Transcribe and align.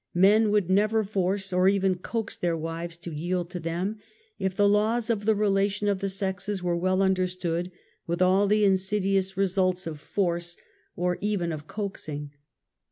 Men 0.15 0.49
would 0.49 0.67
neyer 0.67 1.03
force, 1.07 1.53
or 1.53 1.67
even 1.69 1.99
coax 1.99 2.35
their 2.35 2.57
wives 2.57 2.97
to 2.97 3.13
yield 3.13 3.51
to 3.51 3.59
them 3.59 3.99
if 4.39 4.55
the 4.55 4.67
laws 4.67 5.11
of 5.11 5.25
the 5.25 5.35
relation 5.35 5.87
of 5.87 5.99
the 5.99 6.09
sexes 6.09 6.63
were 6.63 6.75
well 6.75 7.03
understood 7.03 7.71
with 8.07 8.19
all 8.19 8.47
the 8.47 8.65
insidious 8.65 9.37
results 9.37 9.85
of 9.85 9.99
force, 9.99 10.57
or 10.95 11.09
142 11.21 11.23
UNMASKED. 11.23 11.23
or 11.23 11.27
even 11.43 11.51
of 11.51 11.67
coaxing. 11.67 12.31